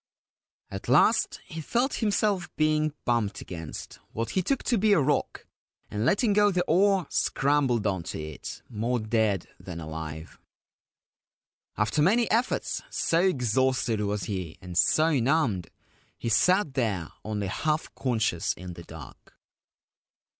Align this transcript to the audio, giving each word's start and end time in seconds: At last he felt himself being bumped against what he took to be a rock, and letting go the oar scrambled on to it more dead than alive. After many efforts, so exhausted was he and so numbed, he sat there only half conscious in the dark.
At 0.71 0.87
last 0.89 1.39
he 1.45 1.61
felt 1.61 1.93
himself 2.01 2.49
being 2.55 2.95
bumped 3.05 3.39
against 3.39 3.99
what 4.13 4.31
he 4.31 4.41
took 4.41 4.63
to 4.63 4.79
be 4.79 4.93
a 4.93 4.99
rock, 4.99 5.45
and 5.91 6.07
letting 6.07 6.33
go 6.33 6.49
the 6.49 6.63
oar 6.63 7.05
scrambled 7.11 7.85
on 7.85 8.01
to 8.05 8.19
it 8.19 8.63
more 8.67 8.97
dead 8.97 9.45
than 9.59 9.79
alive. 9.79 10.39
After 11.77 12.01
many 12.01 12.27
efforts, 12.31 12.81
so 12.89 13.19
exhausted 13.21 14.01
was 14.01 14.23
he 14.23 14.57
and 14.59 14.75
so 14.75 15.19
numbed, 15.19 15.69
he 16.17 16.29
sat 16.29 16.73
there 16.73 17.09
only 17.23 17.45
half 17.45 17.93
conscious 17.93 18.53
in 18.53 18.73
the 18.73 18.83
dark. 18.83 19.37